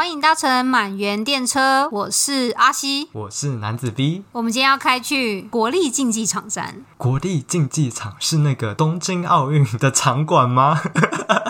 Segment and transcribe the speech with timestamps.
[0.00, 4.24] 欢迎搭乘满园电车，我是阿西，我是男子 B。
[4.32, 6.86] 我们今天要开去国立竞技场站。
[6.96, 10.80] 国立竞技场是那个东京奥运的场馆吗？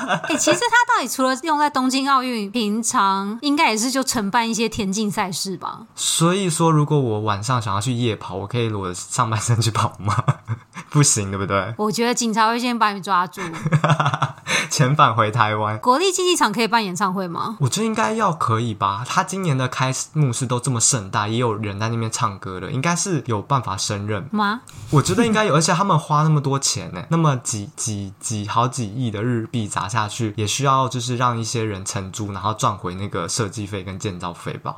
[0.08, 5.86] 哎、欸，其实它到底除了用在东京奥运，平常应该也是就承办一些田径赛事吧。
[5.94, 10.24] 所以说，如果我晚上想要去夜跑，我可以裸上半身去跑吗？
[10.90, 11.72] 不行，对不对？
[11.76, 13.40] 我觉得警察会先把你抓住，
[14.68, 15.78] 遣返回台湾。
[15.78, 17.56] 国立竞技场可以办演唱会吗？
[17.60, 19.04] 我觉得应该要可以吧。
[19.06, 24.62] 他今年的开幕式都这么盛大，也有人在那边唱歌的，应该是有办法胜任吗？
[24.88, 34.76] 我觉得应该有，而且他们花那么多钱呢，那么几几几好几亿的日币砸下去，也需要就是让一些人承租，然后赚回那个设计费跟建造费吧。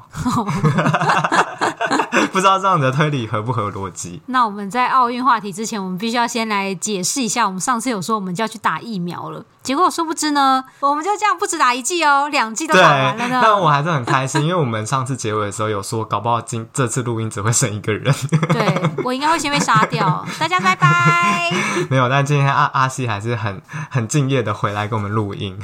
[2.32, 4.20] 不知道这样的推理合不合逻辑？
[4.26, 9.44] 那我们在奥运话题之前，我们必须要先来解释一下，我们上次有说我们就要去打疫苗了。
[9.62, 13.40] 结果殊不知呢，我们就这样不止打一剂哦，两剂都打完了呢。
[13.40, 18.12] 但 我还是很开心，因为我们上次结尾的时候有说，搞不好今这次录音只会剩一个人。
[18.50, 20.26] 对，我应该会先被杀掉。
[20.40, 21.50] 大家拜拜。
[21.88, 25.56] 没有，但今天阿阿西还是很很敬业的回来跟我们录音。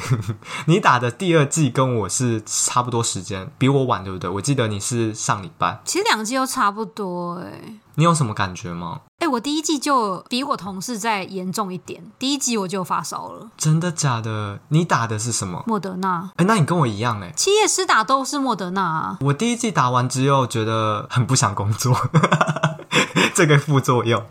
[0.66, 4.30] 你打的第二季跟我是差不多时间，比我晚对不对？
[4.30, 5.80] 我记得你是上礼拜。
[5.84, 7.80] 其实两剂都差不多哎。
[7.96, 9.00] 你有什么感觉吗？
[9.18, 13.50] 哎、欸，我第一季就比我同事再严重一点，第一季我就发烧了。
[13.56, 14.60] 真的假的？
[14.68, 15.64] 你打的是什么？
[15.66, 16.30] 莫德纳。
[16.36, 17.32] 哎、欸，那你跟我一样哎。
[17.36, 19.18] 七夜师打都是莫德纳啊。
[19.20, 21.96] 我第一季打完之后觉得很不想工作。
[23.34, 24.22] 这个副作用，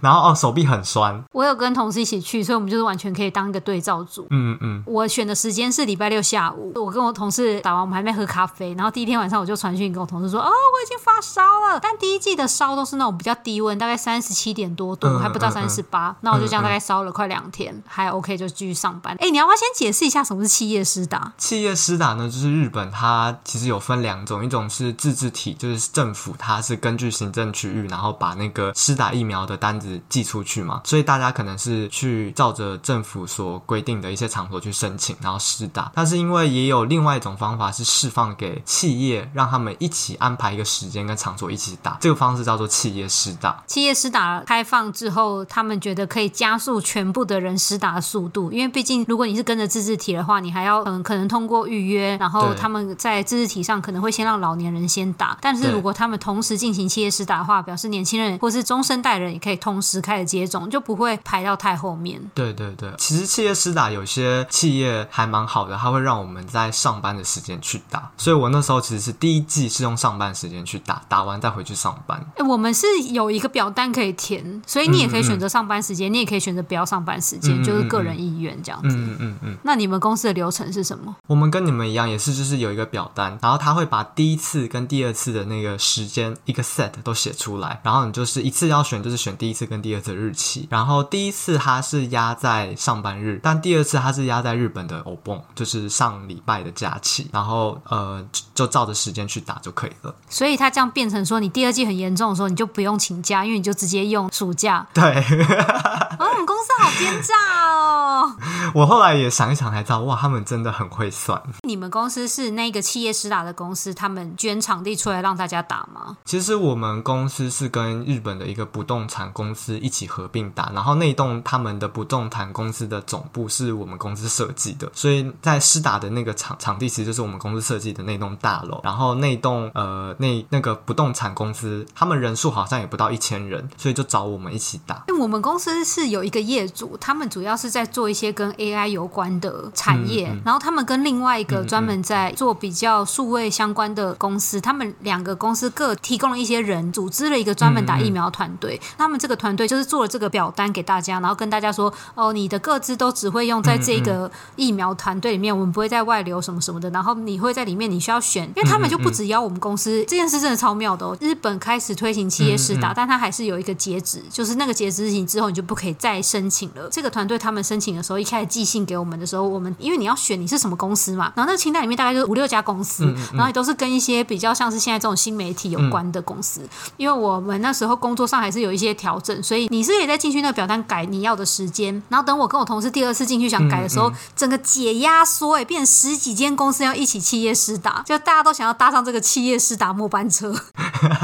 [0.00, 1.22] 然后哦，手臂很酸。
[1.32, 4.26] 我有跟同事一起去，所以我们就是完全可以当一个对照组。
[4.30, 4.82] 嗯嗯。
[4.86, 8.74] 我选的时间是礼拜六下午，我跟我同事打完，我们还没喝咖啡。
[8.74, 16.14] 然后第一天晚上我就传讯跟我同事说：“哦，我已经发烧了。”但第一季的烧都是那种比较低温，大概三十七点多度，嗯、还不到三十八。
[16.22, 19.16] 那我就这样大概烧了快两天，嗯、还 OK，就继续上班。
[19.20, 21.32] 哎，你要不要先解释一下什么是企业施打？
[21.38, 35.90] 企业施打呢，就是日本它其实有分两种，一种是自治体，就是政府，它是根据行政区域，然后把那个施打疫苗的单子寄出去嘛，所以大家可能是去照着政府所规定的一些场所去申请，然后施打。
[35.94, 43.62] 但是因为也有另外一种方法是释放给企业，让他们一起安排一个时间跟场所一起打，这个方式叫做企业施打。
[43.66, 55.36] 企业施打开放之后，他们觉得可以加速全部的人施打的速度，因为毕竟如果你是跟着自治体的话，你还要嗯可能通过预约，然后他们在自治体上可能会先让老年人先打。
[55.40, 59.26] 但是如果他们同时进行企业施打的话，表示年轻人或是中生代人。
[59.36, 62.18] 也可以同时开始接种，就不会排到太后面。
[62.32, 68.10] 对对对，其实企业施打有些企业还蛮好的，它会让我们在上班的时间去打。
[68.16, 72.24] 所以我那时候其实是第一季是用上班时间去打，打完再回去上班。
[72.36, 78.96] 哎，我们是有一个表单可以填，所以你也可以选择上班时间，嗯嗯，你也可以选择不要上班时间，就是个人意愿这样子。
[78.96, 79.56] 嗯嗯嗯，嗯。
[79.64, 81.14] 那你们公司的流程是什么？
[81.26, 90.00] 我们跟你们一样，也是就是有一个表单，然后他会把第一次跟第二次的那个时间一个 set 都写出来，然后你就是一次要选就是选第一次跟第二。
[90.06, 100.14] 次日期，然后第一次它是压在上班日，但第二次它是压在日本的欧蹦，就是上礼拜的假期，然后呃就照着时间去打就可以了。
[100.28, 104.86] 所以它这样变成说，你第二季很严重的时候，你就不用请假，因为你就直接用暑假。
[104.94, 108.36] 对，哦，我们公司好奸诈哦！
[108.72, 111.42] 我后来也想一想才知道，哇，他们真的很会算。
[111.62, 116.16] 你们公司是那个企业实打的公司，他们捐场地出来让大家打吗？
[116.24, 119.66] 其实我们公司是跟日本的一个不动产公司。
[119.76, 128.80] 一起合并打，然后那栋他们的不动产公司的总部是我们公司设计的，所以在施打的那个场场地其实就是我们公司设计的那栋大楼。
[128.82, 135.04] 然后那栋呃那那个不动产公司，他们人数好像也不到一千人，所以就找我们一起打。
[135.08, 148.80] 因为我们公司是有一个业主，他们主要是在做一些跟 AI 有关的产业，嗯嗯、然后他们跟另外一个专门在做比较数位相关的公司，他们两个公司各提供了一些人，组织了一个专门打疫苗团队。
[148.98, 149.76] 他们这个团队就。
[149.76, 156.88] 是做了这个表单给大家，然后跟大家说：“哦，你的各自都只会用在这个疫苗团队里面，我们不会在外流什么什么的。
[156.88, 160.02] 然后你会在里面，你需要选，因为他们就不只邀我们公司。
[160.08, 161.14] 这件事真的超妙的哦！
[161.20, 166.88] 日本开始推行企业施打，但它还是有一个截止，就是那个截止日期之后，你就不可以再申请了。
[166.90, 173.04] 这个团队他们申请的时候，一开始寄信给我们的时候，我们因为你要选你是什么公司嘛，然后那个清单里面大概就是五六家公司，
[173.34, 176.62] 然后也都是跟一些比较像是现在这种新媒体有关的公司。
[176.96, 180.36] 因为我们那时候工作上还是有一些调整，所以你是也在进去。
[180.36, 190.54] 那个表单改你要的时间，然后等我跟我同事第二次进去想改的时候，嗯嗯、整个解压缩，哎，变十几间公司要一起企业施打，就大家都想要搭上这个企业施打末班车，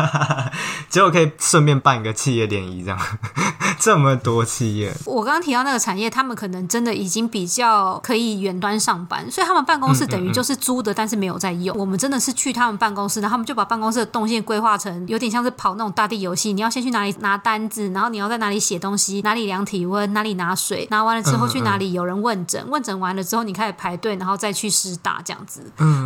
[0.89, 2.99] 结果可以顺便办一个企业联谊，这样
[3.83, 11.77] 这么多企业，我刚刚提到那个产业，他们可能真的已经比较可以远端上班，所以他们办公室等于就是租的，但是没有在用。
[11.77, 25.61] 我们真的是去他们办公室，然后他们就把办公室的动线规划成有点像是跑那种大地游戏，你要先去哪里拿单子，然后你要在哪里写东西，哪里量体温，哪里拿水，拿完了之后去哪里有人问诊，问诊完了之后你开始排队，然后再去施打这样子。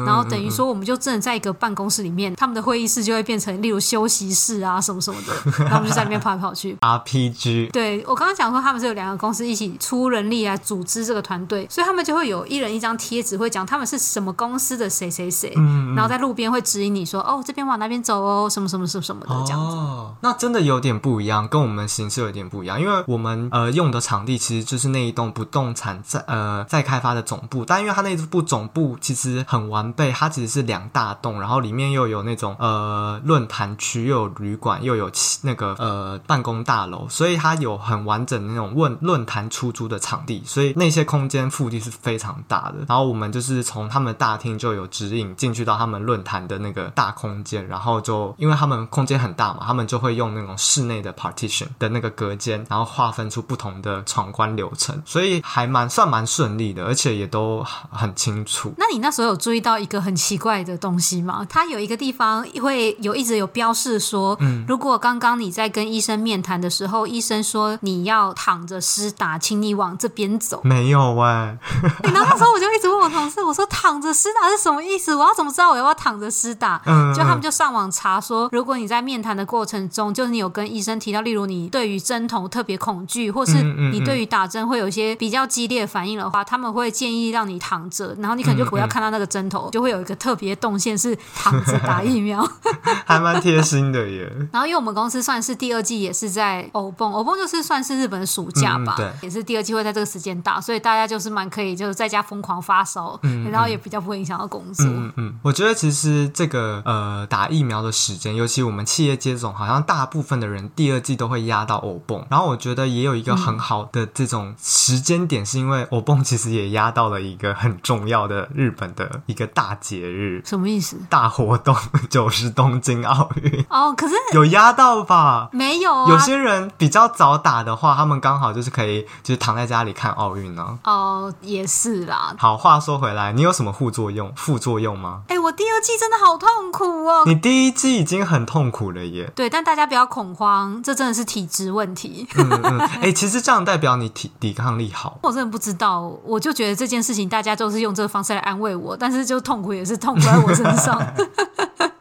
[0.06, 6.75] 然后等于说我们就真的在一个办公室里面，他们的会议室就会变成例如休息室啊什么什么的，然后我们就在里面跑来跑去。
[6.81, 19.76] RPG，对，我刚刚讲说他们是有两个公司一起出人力来组织这个团队，所以他们就会有一人一张贴纸，会讲他们是什么公司的谁谁谁，嗯嗯，然后在路边会指引你说哦这边往哪边走哦，什么什么什么什么的这样子。
[19.76, 35.10] 哦，那真的有点不一样，跟我们形式有点不一样，因为我们呃用的场地其实就是那一栋不动产在呃在开发的总部，但因为它那一部总部其实很完备，它其实是两大栋，然后里面又有那种呃论坛区，又有旅馆，又有
[35.42, 42.85] 那个呃办公大楼，所以它有很完整的那种论论坛出租的场地，所以那些空间腹地是非常大的。
[42.88, 58.73] 然后我们就是从他们大厅就有指引进去到他们论坛的那个大空间，然后就因为他们空间很大嘛，他们就会用那种室内的 partition 的那个隔间，然后划分出不同的闯关流程，所以还蛮算蛮顺利的，而且也都很清楚。
[58.79, 61.47] 那你那时候有注意到一个很奇怪的东西吗？
[61.49, 70.60] 它有一个地方会有一直有标示说，嗯，如果刚刚你在跟医生面谈的时候，医生说你要躺着施打，请你往这边走。
[70.64, 71.56] 没有哎、
[72.02, 75.14] 欸，然后那时候我就一直问我同事，我说躺着施打是什么意思？
[75.14, 76.82] 我要怎么知道我要不要躺着施打？
[76.84, 83.62] 嗯，就他们就上网查说，如果你在面谈的过程中，就是你有跟医生提到，例如你对于针头特别恐惧，或是
[83.93, 92.46] 你对于打针会有一些比较激烈反应的话，他们会建议让你躺着，然后你可能就不要看到那个针头，就会有一个特别动线是躺着打疫苗，
[93.06, 94.31] 还蛮贴心的耶。
[94.52, 104.87] 然后因为我们公司算是第二季，也是在欧蹦，欧蹦就是算是日本的暑假吧，对，也是第二季会在这个时间打，所以大家就是蛮可以，就是在家疯狂发烧，嗯然后也比较不会影响到工作。
[104.87, 120.43] 嗯嗯，我觉得其实这个呃打疫苗的时间，尤其我们企业接种，好像大部分的人第二季都会压到欧蹦，然后我觉得也有一个很好的这种时间点，是因为欧蹦其实也压到了一个很重要的日本的一个大节日。
[120.44, 120.96] 什么意思？
[121.08, 121.75] 大活动
[122.08, 125.49] 就是东京奥运哦，可是有压到吧？
[125.52, 126.11] 没有啊。
[126.11, 130.78] 有些人比较早打的话，他们刚好就是可以就是躺在家里看奥运呢。
[130.84, 132.34] 哦，也是啦。
[132.38, 134.30] 好，话说回来，你有什么副作用？
[134.36, 135.22] 副作用吗？
[135.28, 137.22] 哎、欸，我第二季真的好痛苦哦。
[137.24, 139.32] 你第一季已经很痛苦了耶。
[139.34, 142.28] 对，但大家不要恐慌，这真的是体质问题。
[142.36, 142.78] 嗯嗯。
[143.00, 145.19] 哎、欸，其实这样代表你体抵抗力好。
[145.22, 151.00] 我真的不知道，我就觉得这件事情大家都是用这个方式来安慰我，但是就痛苦也是痛苦在我身上。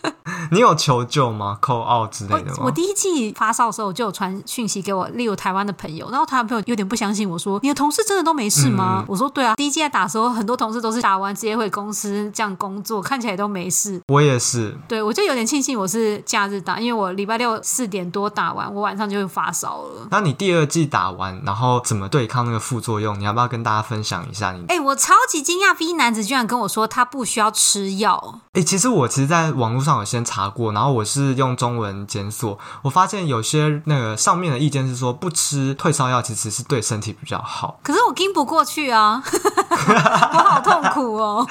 [0.52, 2.58] 你有求救吗？call out 之类的吗？
[2.60, 20.08] 我，我第一季发烧的时候，我就有传讯息给我，例如台湾的朋友，然后台湾朋友有点不相信我说：“你的同事真的都没事吗？”嗯、我说：“对啊，第一季在打的时候，很多同事都是打完直接回公司这样工作，看起来都没事。”我也是，对，我就有点庆幸我是假日打，因为我礼拜六四点多打完，我晚上就会发烧了。
[20.12, 23.20] 那你第二季打完，然后怎么对抗那个副作用？
[23.20, 24.60] 你要不要跟大家分享一下你？
[24.60, 28.42] 你哎，我超级惊讶，V 男子居然跟我说他不需要吃药。
[28.54, 37.80] 哎，其实我其实在网络上有先查过，然后我是用中文检索，我发现有些那个上面的意见是说不吃退烧药其实是对身体比较好。
[37.82, 41.48] 可是我撑不过去啊， 我好痛苦哦。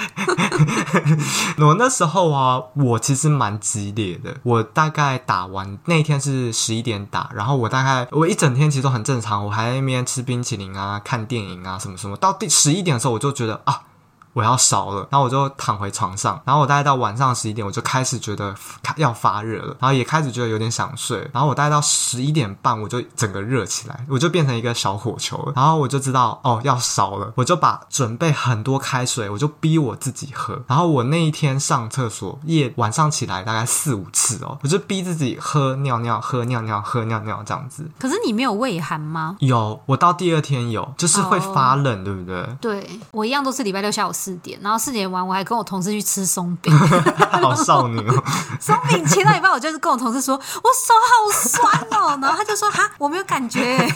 [1.58, 4.36] 我那时候啊，我其实蛮激烈的。
[4.42, 12.16] 我大概打完那天是十一点打，然后我大概我一整天其实都很正常，我还在那边吃冰淇淋啊、看电影啊什么什么。
[12.16, 13.80] 到第十一点的时候，我就觉得啊。
[14.34, 18.54] 我要烧了，然后我就躺回床上，然后我大概到晚上十一点，我就开始觉得
[18.96, 37.88] 要发热了，然后也开始觉得有点想睡，然后我大概到十一点半，我就整个热起来，我就变成一个小火球了，然后我就知道哦要烧了，我就把准备很多开水，我就逼我自己喝，然后我那一天上厕所夜晚上起来大概四五次哦，我就逼自己喝尿尿，喝尿尿，喝尿尿这样子。
[37.98, 39.36] 可是你没有胃寒吗？
[39.38, 42.56] 有，我到第二天有，就是会发冷，哦、对不对？
[42.60, 46.72] 对，我一样都是礼拜六下午四点，然后四点完，我还跟我同事去吃松饼，
[47.42, 48.24] 好少女哦！
[48.58, 53.86] 松饼切到一半，我就是跟我同事说，我手好酸哦，然后他就说哈，我没有感觉。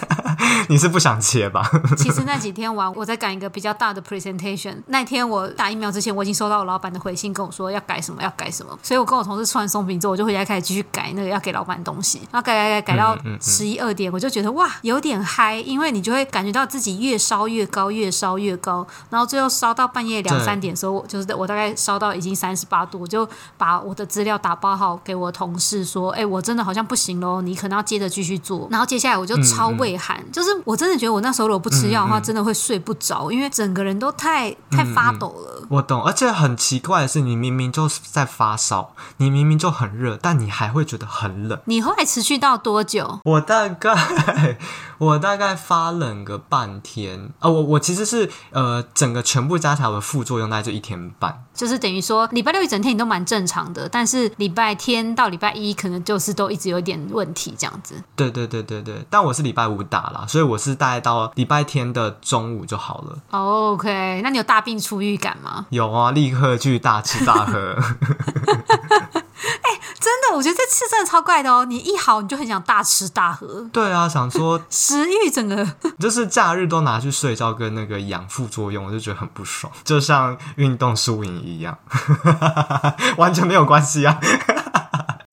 [0.68, 1.66] 你是不想切吧？
[1.96, 4.76] 其实那几天玩，我在赶一个比较大的 presentation。
[4.88, 8.78] 那天我打疫苗之前，我已经收到我老板的回信，跟我说要改什么，要改什么。
[8.82, 12.18] 所以我跟我同事吃完松饼之后，我就回家开始继续改那个要给老板的东西。
[12.30, 18.86] 然后改改改改到十一二点，我就觉得哇，有点嗨，因为你就会感觉到自己越烧越高，越烧越高。
[19.10, 35.62] 然后最后烧到半夜两三点的时候，就是我大概烧到已经三十八度，我就把我的资料打包好给我同事说：“哎，我真的好像不行喽，你可能要接着继续做。”然后接下来我就超畏寒，就是我真的觉得我那时候如果不吃药的话，真的会睡不着，因为整个人都太太发抖了。
[35.68, 41.58] 我懂，而且很奇怪的是，你明明就是在发烧，你明明就很热，但你还会觉得很冷。
[41.66, 43.20] 你后来持续到多久？
[43.24, 44.58] 我大概
[44.98, 51.44] 我大概发冷个半天啊，我我其实是呃，整个全部加起来的副作用大概就一天半。
[51.52, 57.94] 就是等于说，礼拜六一整天你都蛮正常的，但是礼拜天到礼拜一可能就是都一直有点问题这样子。
[58.16, 63.18] 对对对对对，但我是礼拜五打啦，所以我是大概到礼拜天的中午就好了。
[63.30, 65.66] OK，那你有大病初愈感吗？
[65.68, 67.76] 有啊，立刻去大吃大喝。
[69.38, 71.64] 哎、欸，真的，我觉得这次真的超怪的哦！
[71.64, 73.68] 你一好，你就很想大吃大喝。
[73.72, 75.66] 对啊，想说 食欲整个
[75.98, 81.76] 就是假日都拿去睡觉跟那个养副作用，我就觉得很不爽，就就像运动输赢一样，
[83.18, 84.16] 完全没有关系啊。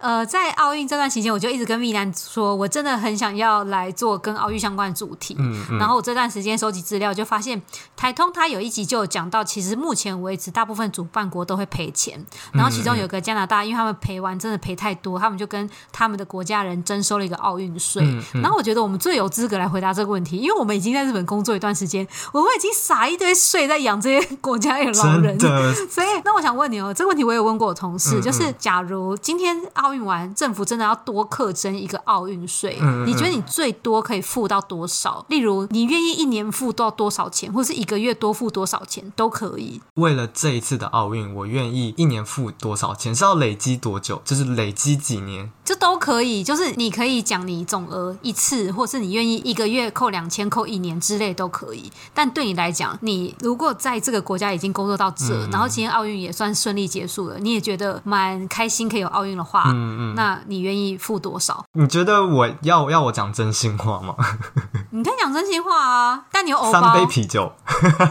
[0.05, 5.35] 呃，在奥运这段期间，我就一直跟蜜兰说，我真的很想要来做跟奥运相关的主题。
[5.39, 5.79] 嗯嗯。
[5.79, 7.59] 然后我这段时间收集资料，就发现
[7.95, 12.23] 台通他有一集就有讲到，其实目前为止，大部分主办国都会赔钱。
[12.53, 18.03] 然后其中有个加拿大，因为他们赔完真的赔太多，他们就跟他们的国家人征收了一个奥运税。
[18.03, 18.41] 嗯嗯。
[18.43, 25.35] 然后我觉得我们最有资格来回答这个问题，因为我们已经在日本工作一段时间，我们已经撒一堆税在养这些国家的老人。
[25.89, 32.77] 所以，那我想问你哦，这个问题我也问过我同事，就是假如今天奥运完，政府真的要多课征一个奥运税？
[33.05, 35.25] 你觉得你最多可以付到多少？
[35.29, 39.81] 例如，你愿意一年付到多少钱，或是一个月多付多少钱都可以。
[39.95, 43.15] 为了这一次的奥运，我愿意一年付多少钱？
[43.15, 44.21] 是要累积多久？
[44.25, 45.51] 就是累积几年？
[45.63, 46.43] 这都可以。
[46.43, 51.91] 就是你可以讲你总额一次，或是你愿意一个月扣两千，扣一年之类都可以。
[52.13, 60.15] 但对你来讲，你如果在这个国家已经工作到这，嗯、然后今天奥运也算顺利结束了，你也觉得蛮开心可以有奥运的话，嗯嗯，嗯。
[60.15, 61.63] 那你愿意付多少？
[61.73, 64.15] 你觉得我要要我讲真心话吗？
[64.91, 67.51] 你可以讲真心话啊，但你有三杯啤酒，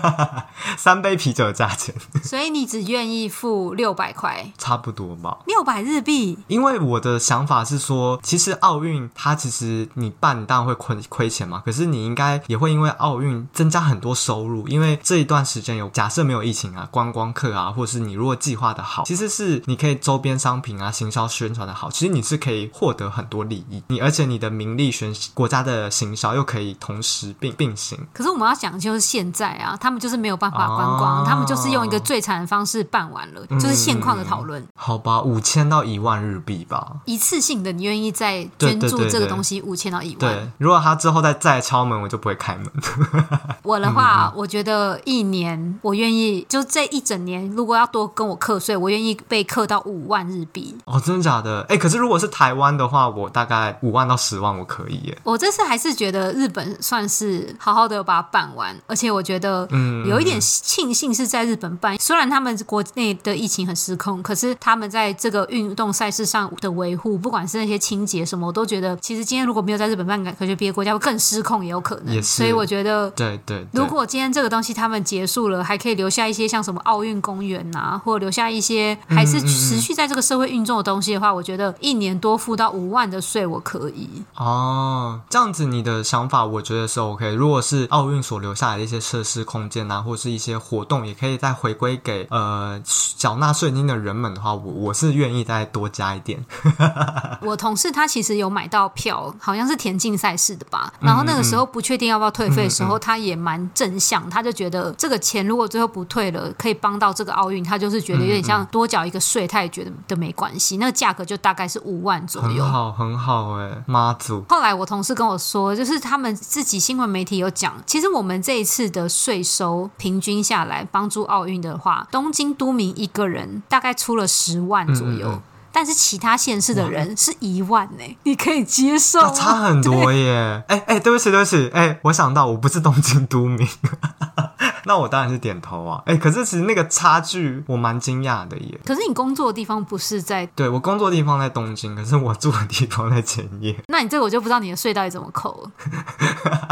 [0.77, 5.39] 三杯啤酒的价钱，所以你只愿意付六百块，差不多吧？
[5.47, 6.39] 六百日币。
[6.47, 21.91] 因为我的想法是说，其实奥运它其实你办你当然会亏亏钱嘛，可是你应该也会因为奥运增加很多收入，因为这一段时间有假设没有疫情啊，观光客啊，或者是你如果计划的好，其实是你可以周边商品啊，行销宣传的好。
[21.91, 27.99] 其实你是可以获得很多利益，你而且你的名利选国家的行销又可以同时并并行。
[28.13, 34.65] 可是我们要讲的就是现在啊，他们就是没有办法观光，哦、他们就是用一个最惨的方式办完了，嗯、就是现况的讨论。
[34.75, 40.19] 好吧，五千到一万日币吧，一次性的，你愿意再捐助这个东西五千到一万？
[40.19, 42.71] 对，如果他之后再再敲门，我就不会开门。
[43.63, 50.77] 我的话，嗯、我觉得一年我愿意，就这一整年，如果要多跟我课税，我愿意被课到五万日币。
[50.85, 51.44] 哦，真的假的？
[51.63, 52.05] 哎、欸，可是。
[52.05, 55.19] 如果是台湾的话，我大概五万到十万我可以耶。
[55.23, 59.67] 我这次还是觉得日本算是好好的有把它办完，而且我觉得
[60.07, 61.97] 有一点庆幸是在日本办。
[61.99, 72.23] 虽然他们国内的疫情很失控，可是他们在这个运动赛事上的维护，不管是那些清洁什么，我都觉得其实今天如果没有在日本办，可能别的国家会更失控也有可能。
[72.23, 81.95] 所以我觉得，对对，如果今天这个东西他们结束了，还可以留下一些像什么奥运公园啊，或者留下一些还是持续在这个社会运作的东西的话，我觉得一。
[81.95, 85.21] 年多付到五万的税，我可以哦。
[85.31, 87.33] 这样子，你的想法我觉得是 OK。
[87.35, 92.83] 如果是奥运所留下来的一些设施空间啊，或是一些活动，也可以再回归给呃
[93.17, 96.45] 缴纳税金的人们的话，我我是愿意再多加一点。
[97.43, 100.93] 我同事他其实有买到票，好像是田径赛事的吧。
[101.01, 110.77] 然后那个时候不确定要不要退费的时候，嗯嗯、他也蛮正向，他就觉得这个钱如果最后不退了，可以帮到这个奥运，他就是觉得有点像多缴一个税，他也觉得都没关系。
[110.79, 111.85] 那个价格就大概是。
[111.85, 114.43] 五万左右，很好，很好哎，妈祖。
[114.49, 125.43] 后来我同事跟我说，就是他们自己新闻媒体有讲，其实我们这一次的税收平均下来，帮助奥运的话，东京都民一个人大概出了十万左右，嗯嗯，
[125.75, 129.21] 但是其他县市的人是一万呢，哇 你可以接受？
[129.35, 130.63] 差很多耶！
[130.69, 133.67] 哎哎对，对不起对不起，哎，我想到我不是东京都民。
[134.87, 136.03] 那我当然是点头啊！
[136.05, 138.79] 哎，可是其实那个差距我蛮惊讶的耶。
[138.85, 140.45] 可是你工作的地方不是在？
[140.55, 143.75] 对，我工作的地方在东京，可是我住的地方在千叶。
[143.89, 145.71] 那你这个我就不知道你的税到底怎么扣了。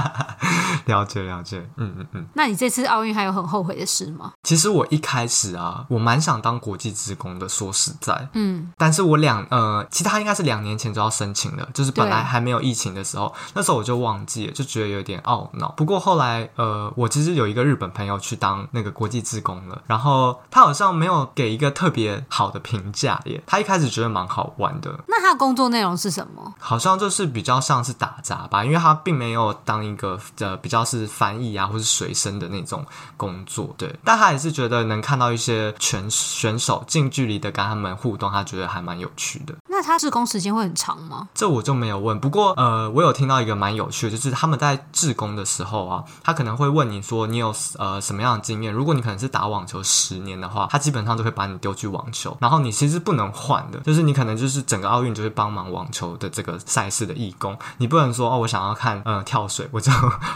[0.86, 2.26] 了解了解，嗯嗯嗯。
[2.34, 4.32] 那你这次奥运还有很后悔的事吗？
[4.42, 8.70] 其实我一开始啊，我蛮想当国际职工的，说实在，嗯。
[8.76, 15.70] 但是我两呃，其他应该是两年前就要申请了，就是本来还没有疫情的时候，那时候我就忘记了，就觉得有点懊恼。
[15.72, 23.42] 不过后来呃，我其实有一个日本朋友去当那个国际职工了，然后他好像没有给一个特别好的评价耶。
[23.46, 24.98] 他一开始觉得蛮好玩的。
[25.08, 26.54] 那他的工作内容是什么？
[26.58, 32.84] 好像就是比较像是打杂吧，因为他并没有当一个呃比较是翻译啊或是随身的那种
[33.16, 33.94] 工作，对。
[34.02, 39.54] 但他也是觉得能看到一些全选手近距离的跟他们互动，他觉得还蛮有趣的。
[39.68, 41.28] 那他志工时间会很长吗？
[41.34, 42.18] 这我就没有问。
[42.18, 48.72] 不过呃，我有听到一个蛮有趣的，就是他们在志工的时候啊，他可能会问你说你有呃什么样的经验。
[48.72, 59.90] 如果你可能是打网球十年的话，他基本上都会把你丢去网球，然后你其实不能换的，就是你可能就是整个奥运就会帮忙网球的这个赛事的义工，你不能说哦，我想要看呃跳水，我就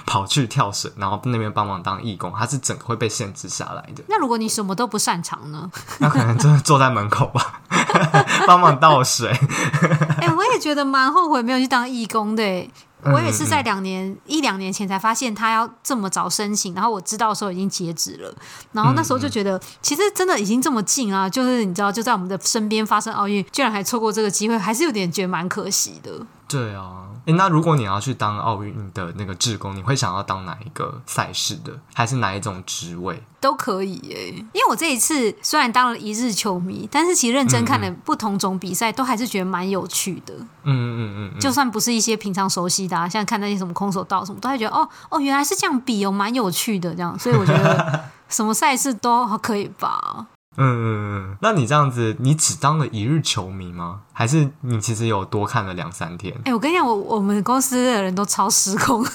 [0.04, 4.02] 跑 去跳水，然后那边帮忙当义工，他是整个会被限制下来的。
[4.08, 5.70] 那如果你什么都不擅长呢？
[5.98, 7.60] 那可能真的坐在门口吧，
[8.46, 9.30] 帮忙倒水。
[9.30, 12.70] 哎、欸，我也觉得蛮后悔没有去当义工的。
[13.12, 18.34] 我也是在两年、嗯、一两年前才发现他要这么早申请，然后我知道的时候已经截止了，
[18.72, 26.10] 然后那时候就觉得其实真的已经这么近啊，就是你知道就在我们的身边发生奥运，居然还错过这个机会，还是有点觉得蛮可惜的。
[26.48, 33.20] 对啊，诶，那如果你要去当奥运的那个志工，你会想要当哪一个赛事的，还是哪一种职位？
[33.40, 40.34] 都可以耶，因为我这一次虽然当了一日球迷，但是其实认真看了不同种比赛，嗯嗯，都还是觉得蛮有趣的。
[40.34, 47.18] 嗯嗯嗯嗯，就算不是一些平常熟悉的，啊，像看那些什么空手道什么，都还觉得哦哦，原来是这样比哦，蛮有趣的这样。
[47.18, 50.26] 所以我觉得 什么赛事都可以吧。
[50.58, 50.84] 嗯嗯
[51.30, 54.00] 嗯，那你这样子，你只当了一日球迷吗？
[54.12, 56.34] 还是你其实有多看了两三天？
[56.38, 59.04] 哎、欸，我跟你讲，我我们公司的人都超失控。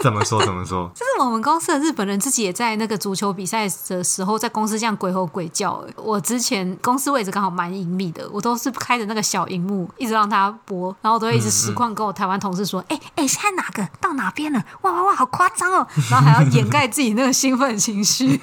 [0.00, 0.44] 怎么说？
[0.44, 0.90] 怎么说？
[0.94, 5.82] 就是我们公司的日本人自己也在那个足球比赛的时候，在公司这样鬼吼鬼叫。
[5.96, 14.62] 我之前公司位置刚好蛮隐秘的，我都是开着那个小荧幕，一直让他播，然后我都会一直实况跟我台湾同事说：“哎、嗯、哎，现在哪个到哪边了？
[14.82, 18.40] 哇哇哇，好夸张哦！”然后还要掩盖自己那个兴奋情绪。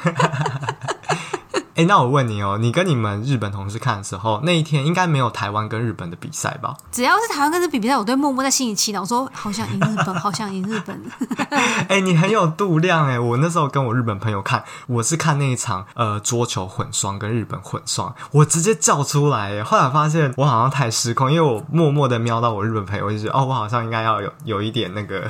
[1.78, 6.76] 哎，那我问你哦，你跟你们日本同事看的时候，那一天应该没有台湾跟日本的比赛吧？
[6.92, 11.00] 只要是台湾跟日本比赛，我都会默默在心里祈祷，我说好想赢日本，好想赢日本。
[11.88, 13.20] 哎，你很有度量哎！
[13.20, 19.64] 我那时候跟我日本朋友看，我是看那一场呃桌球混双跟日本混双，我直接叫出来耶。
[19.64, 25.30] 后来发现我好像太失控，因为我默默的瞄到我日本朋友，我就觉得哦，我好像应该要有有一点那个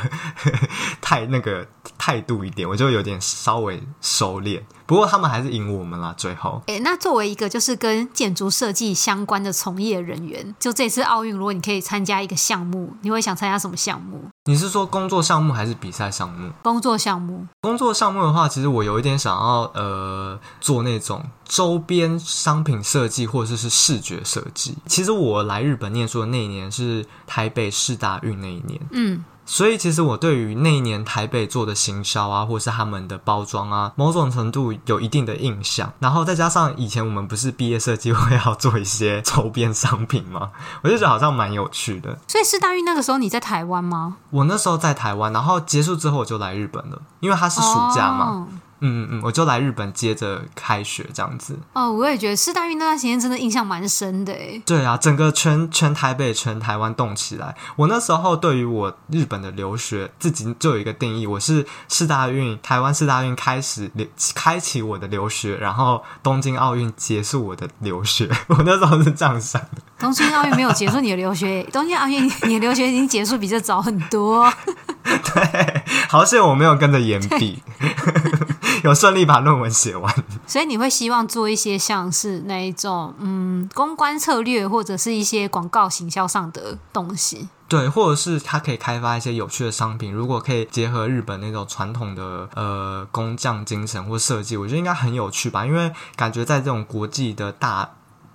[1.01, 4.61] 太那个态度一点，我就有点稍微收敛。
[4.85, 6.61] 不过他们还是赢我们了，最后。
[6.67, 14.21] 诶，那作为一个就是跟建筑设计相关的从业人员，就这次奥运，如果你可以参加一个项目，你会想参加什么项目？
[14.45, 16.51] 你是说工作项目还是比赛项目？
[16.63, 17.45] 工作项目。
[17.59, 24.77] 工作项目的话，其实我有一点想要呃做那种周边商品设计或者是视觉设计。
[24.85, 28.79] 其实我来日本念书的那一年是台北市大运那一年。
[28.91, 29.23] 嗯。
[29.47, 35.91] 所以，其实我对于那一年台北做的行销啊，或是他们的包装啊，某种程度有一定的印象。
[35.99, 40.51] 然后再加上以前我们不是毕业设计会要做一些 周边商品吗？
[40.83, 42.19] 我就觉得好像蛮有趣的。
[42.27, 44.17] 所以是大运那个时候你在台湾吗？
[44.31, 48.25] 我那时候在台湾，然后结束之后我就来日本了，因为它是暑假嘛。
[48.25, 48.47] 哦
[48.79, 51.57] 嗯嗯嗯，我就来日本接着开学这样子。
[51.73, 54.61] 哦，我也觉得世大运那段时间真的印象蛮深的诶。
[54.65, 57.55] 对啊，整个全全台北、全台湾动起来。
[57.75, 68.29] 我那时候对于我日本的留学，自己就有一个定义：我是世大运、台湾世大运开始留开启我的留学，然后东京奥运结束我的留学。
[68.47, 69.81] 我那时候是这样想的。
[69.99, 74.51] 东京奥运没有结束你的留学，东京奥运你的留学已经结束比这早很多。
[75.03, 77.63] 对，好险我没有跟着延毕。
[78.83, 80.13] 有顺利把论文写完，
[80.45, 95.65] 所以你会希望做一些像是那一种嗯公关策略或者是一些广告行销上的东西，对，或者是他可以开发一些有趣的商品，如果可以结合日本那种传统的呃工匠精神或设计，我觉得应该很有趣吧。
[95.65, 97.89] 因为感觉在这种国际的大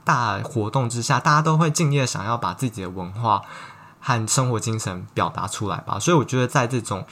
[0.05, 3.43] 大活动之下，大家都会敬业，想要把自己的文化
[4.01, 5.99] 和生活精神表达出来吧。
[5.99, 7.07] 所以我觉得在这种。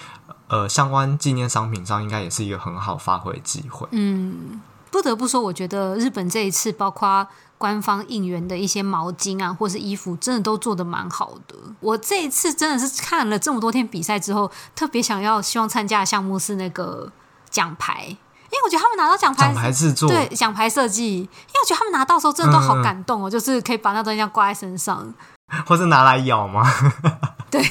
[0.50, 3.86] 呃，相关纪念商品上应该也是一个很好发挥的机会。
[3.92, 4.60] 嗯，
[4.90, 7.24] 不得不说，我觉得日本这一次，包括
[7.56, 11.54] 官方应援的一些毛巾啊，或是衣服，真的都做的蛮好的。
[11.78, 17.12] 我这一次真的是看了这么多天比赛之后，特别想要希望参加的项目是那个
[17.48, 18.16] 奖牌，因
[18.50, 25.14] 为我觉得他们拿到奖牌，奖牌制作，对，奖牌设计，因为我觉得他们拿到的时候真的都好感动哦，嗯、就是可以把那东西这样挂在身上，
[25.64, 26.68] 或是拿来咬吗？
[27.48, 27.62] 对。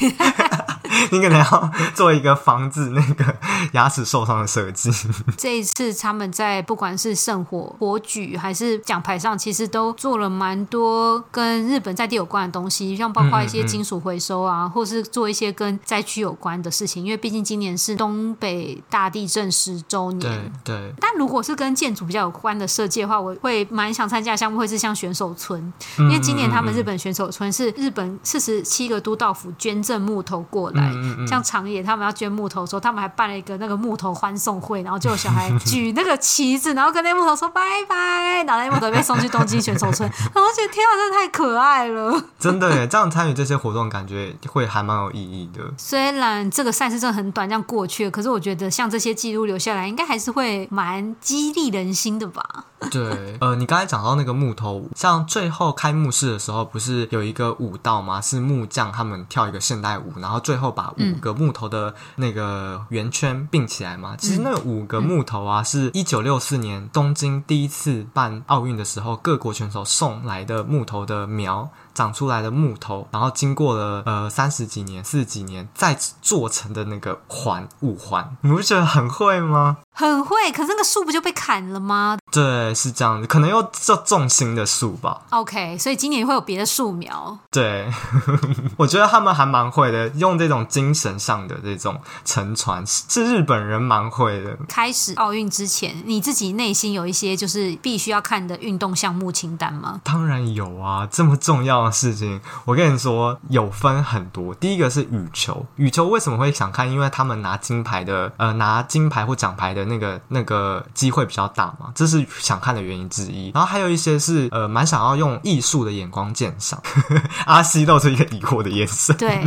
[1.12, 3.36] 你可能要做一个防止那个
[3.74, 4.92] 牙齿受伤的设计。
[5.38, 17.04] 这一次他们在不管是圣火火举还是奖牌上，其实都做了蛮多跟日本在地有关的东西，像包括一些金属回收啊，嗯嗯嗯或是做一些跟灾区有关的事情。
[17.04, 20.52] 因为毕竟今年是东北大地震十周年。
[20.64, 20.94] 对对。
[21.00, 45.64] 但如果是跟建筑比较有关的设计的话，我会蛮想参加项目，会是像选手村，因为今年他们日本选手村是日本四十七个都道府捐赠木头过来，嗯嗯嗯像长野他们要捐木头的时候，他们还办了一个那个木头欢送会，然后就有小孩 举那个旗子，然后跟那木头说拜拜，然后那木头被送去东京选手村， 然后我觉得天啊，真的太可爱了，真的耶，这样参与这些活动感觉会还蛮有意义的。
[45.78, 52.66] 虽然这个赛事真的很短，这样过去了，可是我觉得像这些记录留下来，应该还是会蛮激励人心的吧。
[52.90, 58.22] 对，呃，你刚才讲到那个木头舞，像最后开幕式的时候，不是有一个舞蹈吗？
[58.22, 64.14] 是木匠他们跳一个现代舞，然后最后把五个木头的那个圆圈并起来嘛。
[64.14, 71.70] 嗯、其实那五个木头啊，是一九六四年东京第一次办奥运的时候，各国选手送来的木头的苗。
[72.00, 79.80] 长出来的木头，然后经过了呃三十几年、四十几年，再做成的那个环五环，你不觉得很会吗？
[79.92, 82.18] 很会，可是那个树不就被砍了吗？
[82.32, 85.24] 对，是这样子，可能又做种新的树吧。
[85.32, 87.38] OK，所以今年会有别的树苗。
[87.52, 87.92] 对，
[88.80, 94.58] 我觉得他们还蛮会的，用这种精神上的这种沉船，是日本人蛮会的。
[94.70, 100.00] 开始奥运之前，你自己内心有一些就是必须要看的运动项目清单吗？
[100.06, 104.54] 当然有啊，这么重要事情，我跟你说，有分很多。
[104.56, 106.90] 第一个是羽球，羽球为什么会想看？
[106.90, 113.52] 因为他们拿金牌的，呃，拿金牌或奖牌的那个那个机会比较大嘛，这是想看的原因之一。
[113.54, 116.82] 然后还有一些是，呃，蛮想要用艺术的眼光鉴赏。
[117.46, 119.16] 阿西露出一个疑惑的眼神。
[119.18, 119.44] 对。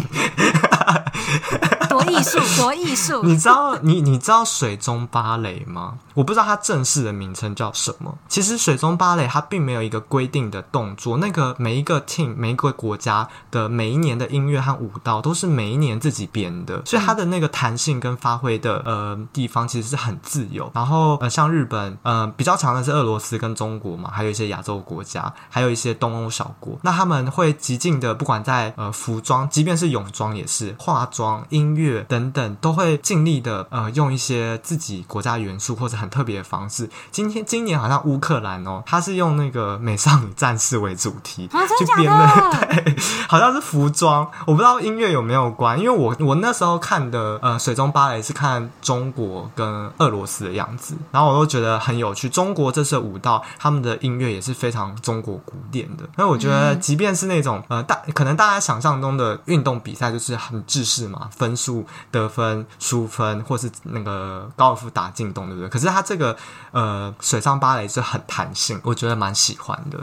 [2.05, 3.23] 多艺术， 多艺术！
[3.23, 5.95] 你知道你你知道水中芭蕾吗？
[6.15, 8.17] 我不知道它正式的名称叫什么。
[8.29, 20.71] 其实水中芭蕾它并没有一个规定的动作，那个每一个 team 每一个国家的每一年的音乐和舞蹈都是每一年自己编的，所以它的那个弹性跟发挥的呃地方其实是很自由。
[20.75, 32.02] 然后呃像日本呃比较强的是俄罗斯跟中国嘛，还有一些亚洲国家，还有一些东欧小国，那他们会极尽的不管在呃服装，即便是泳装也是化妆音乐。
[32.05, 36.89] 等等都会尽力的呃用一些自己国家元素或者很特别的方式。
[37.11, 42.97] 今天今年好像乌克兰哦，他是用那个美少女战士为主题去编的，对，
[43.29, 45.79] 好像是服装，我不知道音乐有没有关。
[45.79, 52.29] 因为我我那时候看的呃水中芭蕾是看中国跟俄罗斯的样子，然后我都觉得很有趣。
[52.29, 61.82] 中国这次舞蹈他们的音乐也是非常中国古典的，所以我觉得即便是那种呃大可能大家想象中的运动比赛就是很制式嘛，分数。
[62.11, 65.69] 得分、输分，或是那个高尔夫打进洞，对不对？
[65.69, 66.37] 可是它这个
[66.73, 69.99] 呃水上芭蕾是很弹性，我觉得蛮喜欢的。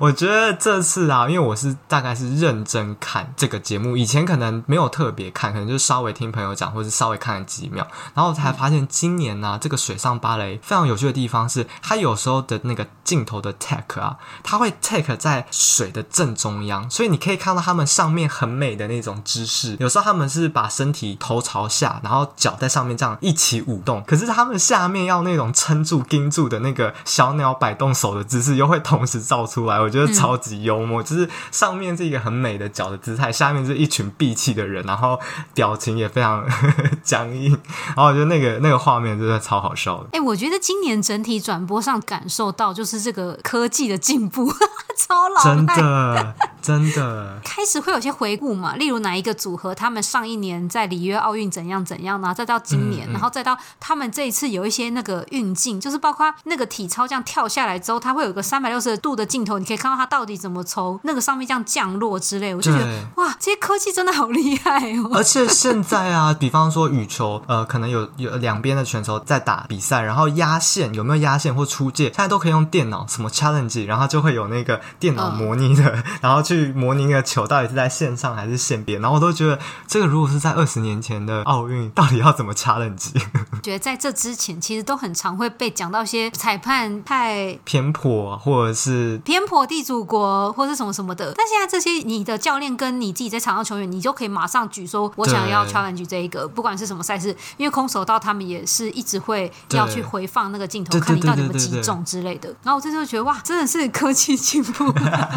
[0.00, 19.76] 我觉得这次啊，因为我是大概是认真看这个节目，以前可能没有特别看，可能就稍微听朋友讲，或是稍微看了几秒，然后才发现今年呢、这个水上芭蕾非常有趣的地方是，它有时候的那个镜头的 take 啊，它会 take 在水的正中央，所以你可以看到他们上面很美的那种姿势。
[19.80, 24.02] 有时候他们是把身体头朝下，然后脚在上面这样一起舞动。
[24.04, 29.80] 可是他们下面要那种撑住、盯住的那个小鸟摆动手的姿势，又会同时照出来。
[29.80, 35.18] 我觉得超级幽默，嗯、就是上面是一个很美的脚的姿态，下面是一群闭气的人，然后
[35.54, 36.44] 表情也非常
[37.04, 37.52] 僵硬。
[37.86, 40.06] 然后我觉得那个那个画面真的超好笑的。
[40.06, 44.52] 哎、欸，我觉得今年整体转播上感受到就是这个科技的进步，
[44.98, 47.38] 超老， 真的真的。
[47.44, 62.54] 开始会有些回顾嘛，例如哪一个组合，他们上一年在里约奥运怎样怎样，然后再到今年，嗯嗯、然后再到他们这一次有一些那个运镜，就是包括那个体操这样跳下来之后，它会有个三百六十度的镜头，你可以看到它到底怎么从那个上面这样降落之类。
[62.54, 65.10] 我就觉得哇，这些科技真的好厉害哦！
[65.14, 83.20] 而且现在啊，比方说羽球，呃，可能有有两边的选手在打比赛，然后压线有没有压线或出界，现在都可以用电脑什么 challenge，然后就会有那个电脑模拟的，嗯、 然后去模拟那个球到底是在线上还是线边，然后我都觉得这个如果是在二十年前的奥运到底要怎么掐等级
[83.62, 91.32] 觉得在这之前，其实都很常会被讲到一些裁判太偏颇，或者是偏颇地主国，或者是什么什么的。
[91.36, 102.48] 但现在这些，你的教练跟你自己在场上球员，你就可以马上举说，我想要 challenge 这一个，不管是什么赛事，因为空手道他们也是一直会要去回放那个镜头，看你到底有没有击中之类的。
[102.62, 104.92] 然后我这时候觉得，哇，真的是科技进步。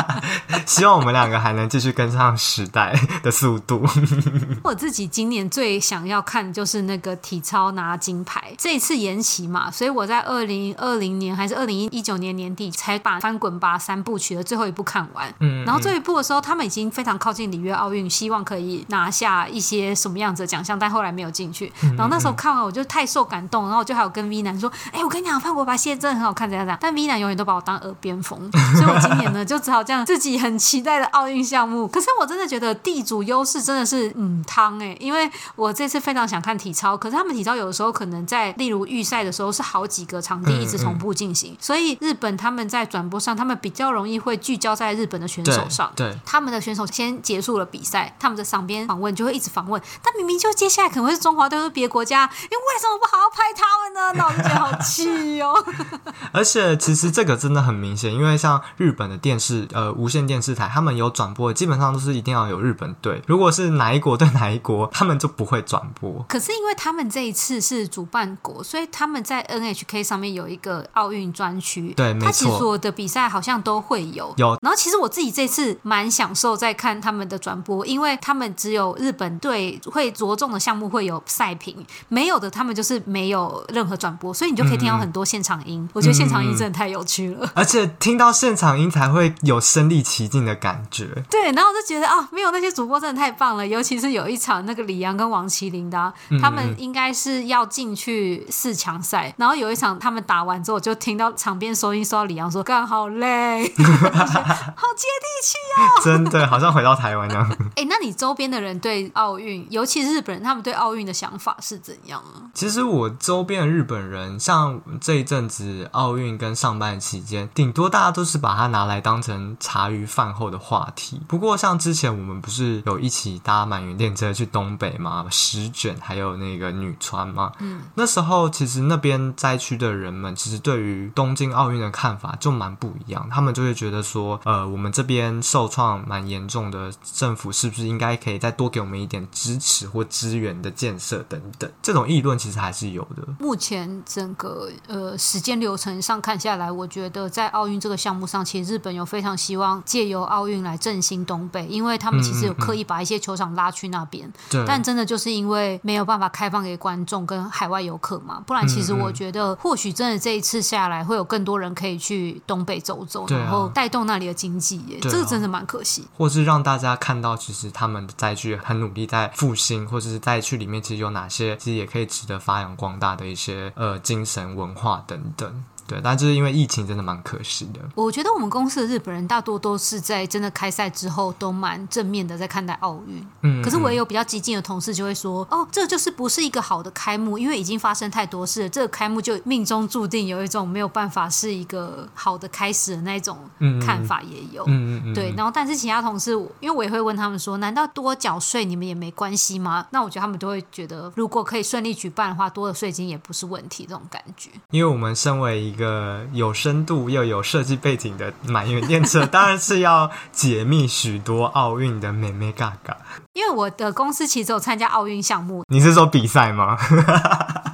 [0.65, 3.85] 希望我们两个还能继续跟上时代的速度。
[4.63, 15.33] 我自己今年最想要看就是那个体操拿金牌，这一次延期嘛，所以我在二零二零年还是二零一九年年底才把翻滚吧三部曲的最后一部看完。
[15.39, 21.71] 嗯，然后最后一部的时候，他们已经非常靠近里约奥运，希望可以拿下一些什么样子的奖项，但后来没有进去。
[21.81, 28.39] 然后那时候看完，我就太受感动，然后我就还有跟 V 男说：“哎、欸，我跟你讲，翻滚吧现在真的很好看，怎样怎样。”但 V 男永远都把我当耳边风，
[28.75, 31.87] 所以我今年呢就只好这样自己很期待的奥运项目。
[31.87, 45.91] 可是我真的觉得地主优势真的是嗯汤哎，因为我这次非常想看体操，可是他们体操有的时候可能在例如预赛的时候是好几个场地一直同步进行，嗯嗯，所以日本他们在转播上，他们比较容易会聚焦在日本的选手上。
[45.95, 54.13] 对，对他们的选手先结束了比赛，他们的场边访问就会一直访问，但明明就接下来可能会是中华队或别国家，你为什么不好好拍他们呢？
[54.15, 55.53] 那我就觉得好气哦。
[56.31, 63.21] 而且其实这个真的很明显，因为像日本的电视呃无线电视台，他们有转播，基本上都是一定要有日本队。
[63.27, 66.25] 如果是哪一国对哪一国，他们就不会转播。
[66.27, 71.93] 可是因为他们这一次是主办国，所以他们在 NHK 上面有一个奥运专区。
[71.95, 72.25] 对，没错。
[72.25, 74.33] 他其实所有的比赛好像都会有。
[74.35, 74.57] 有。
[74.61, 85.81] 然后其实我自己这次蛮享受在看他们的转播，因为他们只有日本队会着重的项目会有赛评，没有的他们就是没有任何转播，所以你就可以听到很多现场音。
[85.81, 87.49] 嗯、我觉得现场音真的太有趣了。
[87.55, 91.07] 而且听到现场音才会有身临其境的感觉。
[91.29, 107.45] 对，然后我就觉得啊、哦，没有那些主播真的太棒了，尤其是有一场那个李阳跟王麒麟的、啊，他们应该是要进去四强赛，然后有一场他们打完之后，就听到场边收音收到李阳说干好累， 好接地气哦，真的好像回到台湾一样。
[107.75, 112.47] 哎、欸，那你周边的人对奥运，尤其是日本人，他们对奥运的想法是怎样啊？
[112.53, 121.21] 其实我周边的日本人，像这一阵子奥运跟上班期间，顶多大家都是把它拿来当成茶余饭后的话题。
[121.27, 125.25] 不过像之前我们不是有一起搭满员电车去东北吗？
[125.31, 127.51] 石卷还有那个女川吗？
[127.59, 133.27] 嗯，那时候其实那边灾区的人们，其实对于东京奥运的看法就蛮不一样。
[133.31, 141.69] 他们就会觉得说，呃，我们这边受创蛮严重的，政府是不是应该可以再多给我们一点支持或资源的建设等等？
[141.81, 143.23] 这种议论其实还是有的。
[143.39, 154.31] 目前整个呃时间流程上看下来，我觉得在奥运这个项目上，其实日本有非常希望借由奥运来振兴东北，因为他们其实有刻意把一些球场拉去那边。
[154.49, 164.97] 对、嗯嗯，但真的就是因为没有办法开放给观众跟海外游客嘛，不然其实我觉得或许真的这一次下来会有更多人可以去东北走走，然后带动那里的经济耶。
[165.01, 166.07] 这个真的蛮可惜。
[166.17, 175.63] 或是让大家看到，其实他们的灾区很努力在复兴，或者是再去里面其实有哪些，其实也可以值得发扬光大的一些呃精神文化等等。
[175.87, 177.79] 对，但就是因为疫情，真的蛮可惜的。
[177.95, 183.25] 我觉得我们公司的日本人大多都是在真的开赛之后都蛮正面的在看待奥运。
[183.41, 193.37] 嗯，可是我也有比较激进的同事就会说，哦，这就是不是一个好的开幕，因为已经发生太多事了，这个开幕就命中注定有一种没有办法是一个好的开始的那种
[193.85, 194.63] 看法也有。
[194.67, 195.13] 嗯嗯嗯。
[195.13, 199.85] 对，然后但是其他同事，因为我也会问他们说，难道多缴税你们也没关系吗？
[199.91, 204.49] 那我觉得他们都会觉得，如果可以顺利举办的话，多的税金也不是问题，这种感觉。
[204.71, 212.97] 因为我们身为一个有深度又有设计背景的满月电车，当然是要解密许多奥运的美眉嘎嘎。
[213.35, 216.77] 因为我的公司其实有参加奥运项目，你是说比赛吗？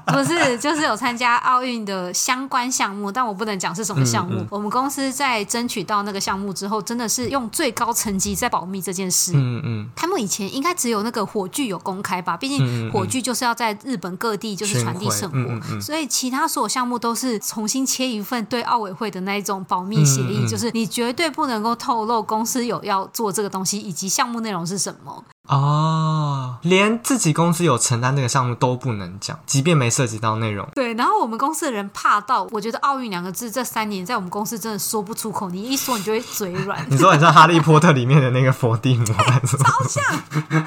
[0.08, 4.40] 不是，就是有参加奥运的相关项目，但我不能讲是什么项目。
[4.40, 9.32] 嗯嗯、我们公司在争取到那个项目之后，真的是用最高层级在保密这件事。
[9.36, 12.36] 嗯嗯，他们以前应该只有那个火炬有公开吧？
[12.36, 25.24] 毕竟火炬就是要在日本各地就是传递圣火，所以其他所有项目都是重新签一份对奥委会的那一种保密协议，就是你绝对不能够透露公司有要做这个东西以及项目内容是什么。
[25.48, 30.68] 哦，连自己公司有承担这个项目都不能讲，即便没涉及到内容。
[30.76, 36.80] 对，然后我们公司的人怕到，我觉得“奥运”两个字这三年在我们公司真的说不出口，你一说你就会嘴软。
[36.90, 40.04] 你说很像《哈利波特》里面的那个伏地魔，超像。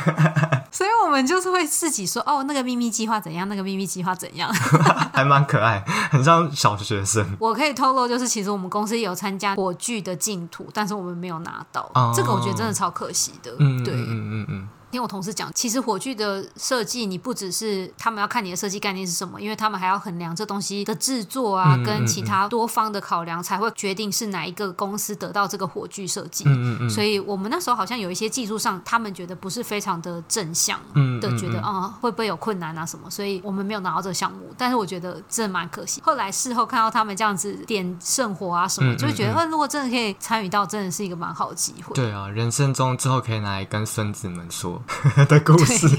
[0.70, 3.48] 所以我们就是会自己说：“哦，那个秘密计划怎样？
[3.48, 4.52] 那个秘密计划怎样？”
[5.14, 5.82] 还蛮可爱，
[6.14, 7.36] 很像小学生。
[7.40, 11.90] 我可以透露，就是其实我们公司有参加火炬的净土，但是我们没有拿到。
[11.92, 13.52] 哦，这个我觉得真的超可惜的。
[13.58, 14.68] 嗯，对，嗯嗯嗯。
[14.94, 26.44] 听我同事讲，其实火炬的设计，你不只是他们要看你的设计概念是什么，因为他们还要衡量这东西的制作啊，嗯、跟其他多方的考量，才会决定是哪一个公司得到这个火炬设计。
[26.46, 30.78] 嗯嗯，所以我们那时候好像有一些技术上，他们觉得不是非常的正向
[31.20, 34.54] 的，觉得啊、嗯嗯嗯、会不会有困难啊什么，所以我们没有拿到这个项目。
[34.56, 36.00] 但是我觉得真的蛮可惜。
[36.04, 41.92] 后来事后看到他们这样子点圣火啊什么，就会觉得，如果真的可以参与到，真的是一个蛮好的机会。
[41.94, 44.80] 对啊，人生中之后可以拿来跟孙子们说
[45.28, 45.88] 的故事。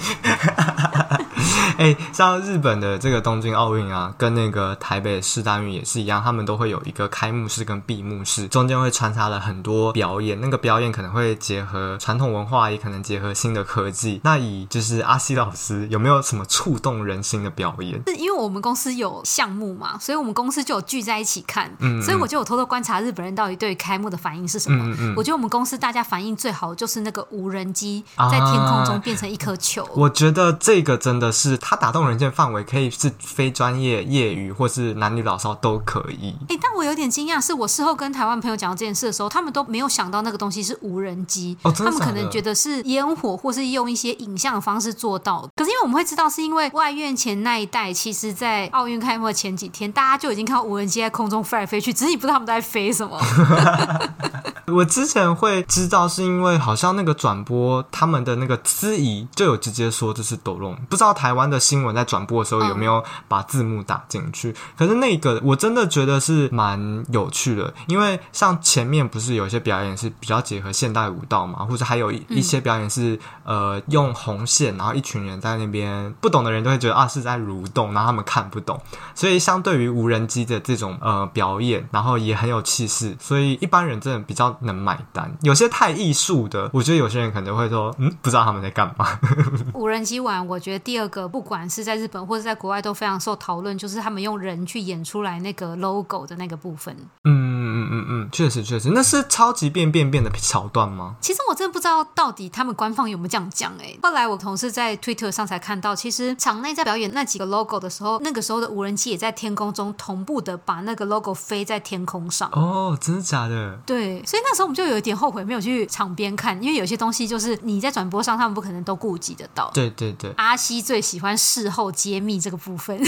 [1.77, 10.39] 哎、欸，像日本的这个东京奥运啊，跟那个台北世大运也是一样，他们都会有一个开幕式跟闭幕式，中间会穿插了很多表演。
[10.39, 14.21] 那个表演可能会结合传统文化，也可能结合新的科技。
[14.23, 18.01] 那以就是阿西老师有没有什么触动人心的表演？
[18.07, 21.69] 是因为我们公司有项目嘛，所以我们公司就有聚在一起看。
[21.79, 25.13] 嗯，嗯，所以我就有偷偷观察日本人到底对开幕的反应是什么。
[25.17, 29.83] 我觉得我们公司大家反应最好的就是那个无人机在天空中变成一颗球。
[29.83, 36.35] 啊，我觉得这个真的是它打动人心的范围，可以是非专业、业余，或是男女老少都可以。
[36.49, 41.55] 哎、欸，但我有点惊讶，是我事后跟台湾朋友讲到这件事的时候，他们都没有想到那个东西是无人机。
[41.61, 45.47] 他们可能觉得是烟火，或是用一些影像的方式做到。
[45.55, 53.19] 可是因为我们会知道，是因为外院前那一代，其实在奥运开幕的前几天，大家就已经看到无人机在空中飞来飞去，只是你不知道他们在飞什么。
[54.67, 64.49] 我之前会知道，是因为好像那个转播他们的那个司仪就有直接说这是 Drone，不知道台湾的新闻在转播的时候有没有把字幕打进去。
[64.49, 64.55] 嗯。
[64.75, 78.81] 可是那个我真的觉得是蛮有趣的，因为像前面不是有一些表演是比较结合现代舞蹈嘛，或者还有一些表演是呃用红线，然后一群人在那边，不懂的人都会觉得啊是在蠕动，然后他们看不懂。
[79.13, 84.54] 所以相对于无人机的这种呃表演，然后也很有气势，所以一般人真的比较。
[84.61, 89.07] 能买单，有些太艺术的，我觉得有些人可能会说，嗯，不知道他们在干嘛。
[89.73, 96.95] 无人机玩，我觉得第二个，不管是在日本或者在国外都非常受讨论，就是他们用人去演出来那个 logo 的那个部分。
[97.23, 97.44] 嗯。
[97.91, 101.15] 嗯嗯，确实确实，那是超级变变变的桥段吗？
[101.21, 103.99] 其实我真的不知道到底他们官方有没有这样讲哎、欸。
[104.03, 112.49] 后来我同事在 Twitter 上才看到，其实场内在表演那几个 logo 的时候，那个时候的无人机也在天空中同步的把那个 logo 飞在天空上。
[112.51, 113.79] 哦，真的假的？
[113.85, 119.71] 对，所以那时候我们就有一点后悔没有去场边看，因为有些东西就是你在转播上，他们不可能都顾及得到。
[119.73, 122.99] 对对对，阿西最喜欢事后揭秘这个部分。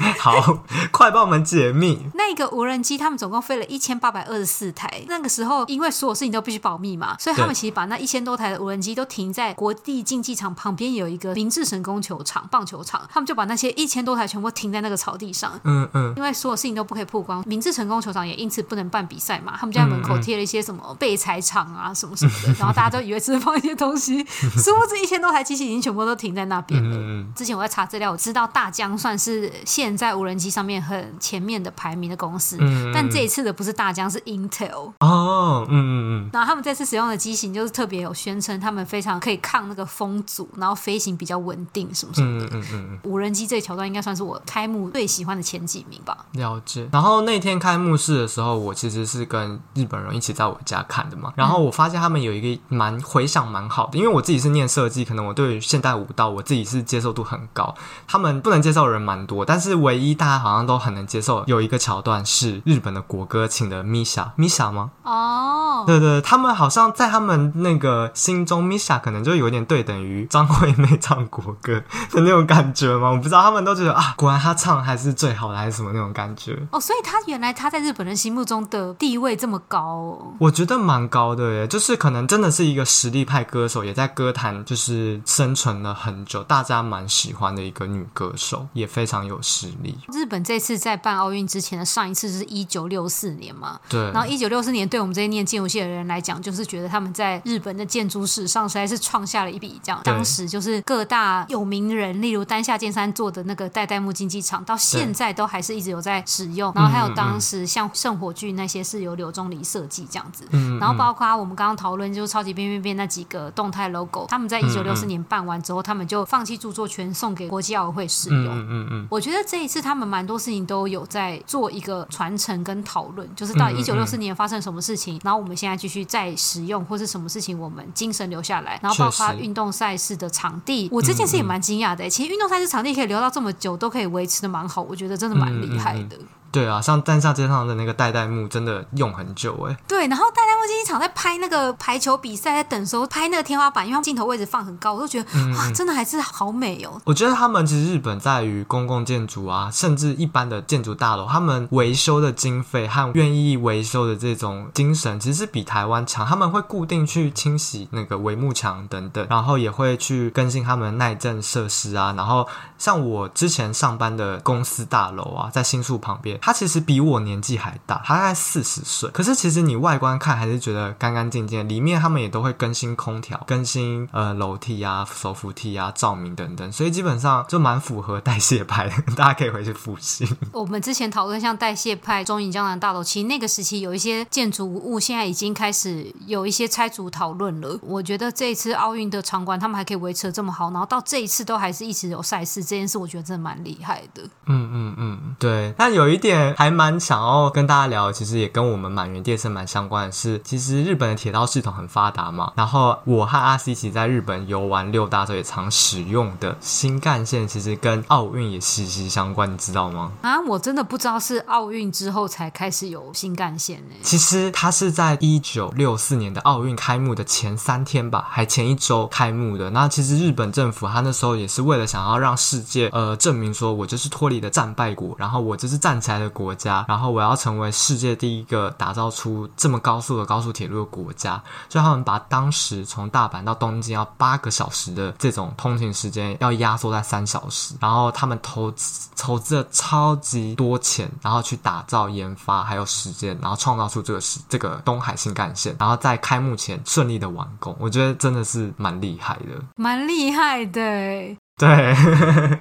[0.18, 2.06] 好，快帮我们解密。
[2.14, 5.02] 那个无人机，他们总共飞了一千八百二十四台。
[5.08, 13.02] 那个时候，因为所有事情都必须保密嘛，所以他们其实把那一千多台的无人机都停在国际竞技场旁边，有一个明治神宫球场、棒球场。
[13.12, 15.58] 他们就把那些一千多台全部停在那个草地上。
[15.64, 16.12] 嗯嗯。
[16.16, 19.54] 因为所有事情都不可以曝光，明治神宫球场也因此不能办比赛嘛。
[19.58, 22.52] 他们就在门口贴了一些什么备材场啊，什么什么的。
[22.60, 26.96] 然后大家都以为只是放一些东西，殊不知一千多台机器已经全部都停在那边了。
[26.96, 27.32] 嗯。
[27.34, 42.46] 之前我在查资料，我知道大疆算是现在无人机上面很前面的排名的公司，嗯、但这一次的不是大疆，是 Intel 哦，嗯嗯嗯，然后他们这次使用的机型就是特别有宣称，他们非常可以抗那个风阻，然后飞行比较稳定什么什么的。
[42.52, 46.26] 嗯嗯嗯，无人机这一桥段应该算是我开幕最喜欢的前几名吧。
[46.32, 46.88] 了解。
[46.92, 51.32] 然后那天开幕式的时候，我其实是跟日本人一起在我家看的嘛。
[51.36, 57.74] 然后我发现他们有一个蛮回想蛮好的，因为我自己是念设计，可能我对现代舞蹈我自己是接受度很高，
[58.06, 61.44] 他们不能接受的人蛮多，但是唯一大家好像都很能接受。
[61.46, 64.90] 有一个桥段是日本的国歌，请的 Misha，Misha 吗？
[65.02, 65.86] 哦，oh.
[65.86, 71.74] 对对，他们好像在他们那个心中，Misha 可能就有点对等于张惠妹唱国歌
[72.10, 73.10] 的那种感觉嘛？
[73.10, 76.52] 我不知道，他们都觉得啊，果然他唱还是最好的，还是什么那种感觉？
[76.70, 80.34] 哦，oh, 所以他原来他在日本人心目中的地位这么高哦？
[80.38, 89.96] 我觉得蛮高的耶，就是可能真的是一个实力派歌手，也在歌坛就是生存了很久，大家蛮喜欢的一个女歌手，也非常有实力。
[90.12, 93.78] 日本这次在办奥运之前的上一次是一九六四年嘛？
[93.88, 94.00] 对。
[94.12, 99.80] 然后一九六四年对我们这些念建筑系的人来讲，就是觉得他们在日本的建筑史上实在是创下了一笔。
[99.82, 106.72] 这样，当时就是各大有名人，例如丹下健三做的那个代代木竞技场，到现在都还是一直有在使用。
[106.74, 110.44] 然后还有当时像圣火炬那些是由柳宗理设计这样子。
[110.50, 110.78] 嗯。
[110.78, 118.46] 然后包括我们刚刚讨论就是超级变变变那几个动态 logo，他们在一九六四年办完之后，他们就放弃著作权，送给国际奥委会使用。
[118.46, 119.06] 嗯嗯嗯。
[119.10, 132.08] 我觉得这一次他们蛮多事情都有在做一个传承跟讨论，就是到一九六四年发生什么事情，嗯嗯嗯，然后我们现在继续再使用，或是什么事情我们精神留下来，然后包括运动赛事的场地，我这件事也蛮惊讶的。
[132.08, 136.16] 其实运动赛事场地可以留到这么久，都可以维持的蛮好，我觉得真的蛮厉害的。
[136.52, 139.76] 对啊，像丹下街上的那个代代木真的用很久哎。
[139.88, 147.00] 对，然后代代木竞技场在拍那个排球比赛，在等时候拍那个天花板，因为镜头位置放很高，我都觉得哇，真的还是好美哦。
[147.04, 156.26] 我觉得他们其实日本在于公共建筑啊，甚至一般的建筑大楼，他们维修的经费和愿意维修的这种精神，其实是比台湾强。
[156.26, 162.12] 他们会固定去清洗那个帷幕墙等等，然后也会去更新他们耐震设施啊。
[162.14, 162.46] 然后
[162.76, 169.08] 像我之前上班的公司大楼啊，在新宿旁边，它其实比我年纪还大，它大概四十岁。
[169.10, 178.94] 可是其实你外观看还是觉得干干净净，里面他们也都会更新空调、更新呃楼梯啊、手扶梯啊、照明等等，所以基本上就蛮符合代谢派的。
[179.14, 180.28] 大家可以回去复习。
[180.52, 187.78] 我们之前讨论像代谢派、中影江南大楼，其实那个时期有一些建筑物现在已经开始有一些拆除讨论了。
[187.82, 194.22] 我觉得这一次奥运的场馆他们还可以维持的这么好，然后到这一次都还是一直有赛事，这件事我觉得真的蛮厉害的。
[194.46, 195.72] 嗯嗯嗯，对。
[195.78, 202.52] 但有一点还蛮想要跟大家聊，其实也跟我们满员电车蛮相关的是，其实日本的铁道系统很发达嘛。
[202.56, 210.12] 然后我和阿 C 一起在日本游玩六大洲也常使用的新干线，其实跟奥运也息息相关，你知道吗？
[210.22, 213.94] 啊，我真的不知道是奥运之后才开始有新干线呢。
[214.02, 219.70] 其实它是在一九六四年的奥运开幕的前三天吧，还前一周开幕的。
[219.70, 231.42] 那其实日本政府他那时候也是为了想要让世界呃证明说，我就是脱离了战败国，然后我就是站起来的国家，然后我要成为世界第一个打造出这么高速的高速铁路的国家。
[231.68, 247.74] 所以他们把当时从大阪到东京要八个小时的这种通勤时间要压缩在三小时，然后他们投资投资了超级多钱，然后去打造研发还有时间，然后创造出这个是这个东海新干线，然后在开幕前顺利的完工。
[247.78, 251.36] 我觉得真的是蛮厉害的，蛮厉害的。
[251.58, 251.94] 对，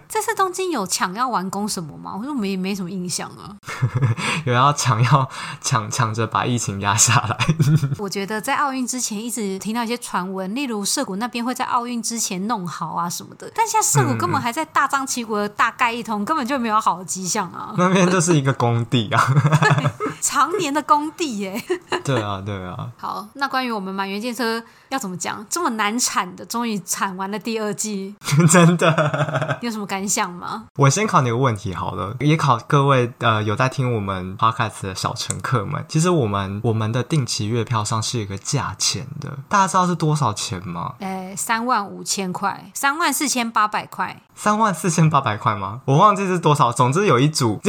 [0.07, 2.13] 这次东京有抢要完工什么吗？
[2.15, 3.55] 我说没没什么印象啊。
[4.45, 5.27] 有要抢要
[5.59, 7.37] 抢抢着把疫情压下来。
[7.97, 13.51] 我觉得在奥运之前一直听到一些传闻，例如涩谷那边会在奥运之前弄好啊什么的。
[13.55, 17.73] 但现在涩谷根本还在大张旗鼓的大盖一通，根本就没有好的迹象啊。
[17.77, 19.33] 那边就是一个工地啊，
[20.21, 21.61] 常年的工地耶。
[22.05, 22.89] 对啊，对啊。
[22.97, 25.45] 好，那关于我们满员建车要怎么讲？
[25.49, 28.15] 这么难产的，终于产完了第二季，
[28.49, 29.57] 真的。
[29.61, 30.65] 你有什么感想吗？
[30.77, 35.83] 我先考你个问题好了，也考各位呃有在听我们 podcast 的小乘客们。
[35.89, 40.93] 其实我们我们的定期月票上是有一个价钱的，大家知道是多少钱吗？
[40.99, 45.81] 诶，三万五千块，三万四千八百块，三万四千八百块吗？
[45.85, 46.71] 我忘记是多少。
[46.71, 47.59] 总之有一组。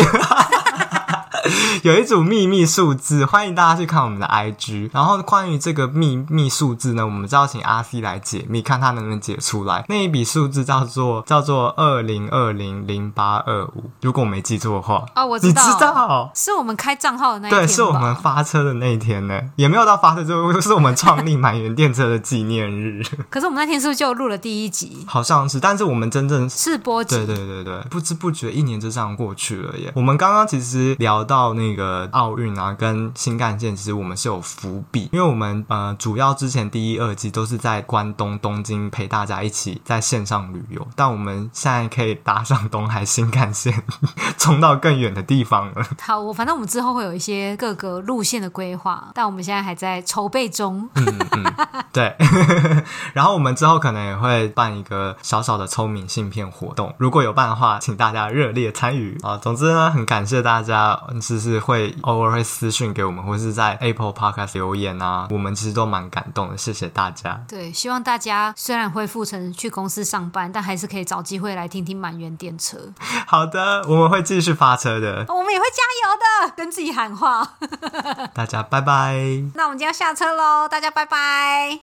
[1.83, 4.91] 有一组秘密数字，欢迎大家去看我们的 IG。
[4.93, 9.85] 然后关于这个秘密数字呢，我们就要请阿 C 来解密，看他能不能解出来。
[9.89, 15.05] 那一笔数字叫做叫做二零二零零八二五，如果我没记错的话。
[15.15, 17.61] 哦，我知道，你知道，是我们开账号的那一天。
[17.61, 23.03] 对，是我们发车的那一天呢，也没有到发车，就是我们创立满员电车的纪念日。
[23.31, 25.05] 可是我们那天是不是就录了第一集？
[25.07, 29.93] 好像是，但是我们真正试播集，对对对对，不知不觉一年就这样过去了耶。
[29.95, 31.43] 我们刚刚其实聊到。
[31.43, 43.83] 到那个奥运啊，跟新干线，其实我们是有伏笔，因为我们呃主要之前第一、二季都是在关东东京陪大家一起在线上旅游，但我们现在可以搭上东海新干线，
[44.37, 45.85] 冲到更远的地方了。
[46.03, 50.87] 好，我反正我们之后会有一些各个路线的规划，但我们现在还在筹备中。
[50.95, 51.55] 嗯嗯，
[51.93, 52.15] 对。
[53.15, 59.39] 然后我们之后可能也会办一个小小的抽明信片活动，如果有办的话，请大家热烈参与啊！
[59.39, 61.01] 总之呢，很感谢大家。
[61.21, 67.41] 就是会偶尔会私讯给我们，或是在 Apple Podcast 留言啊，我们其实都蛮感动的，谢谢大家。
[67.49, 72.79] 对，希望大家虽然恢复成去公司上班，但还是可以找机会来听听满园电车。
[73.27, 77.57] 好的，我们会继续发车的，我们也会加油的，跟自己喊话。
[78.35, 79.15] 大家拜拜。
[79.55, 81.92] 那我们就要下车喽，大家拜拜。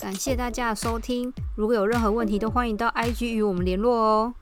[0.00, 4.34] 感谢大家的收听，如果有任何问题，都欢迎到 IG 与我们联络哦。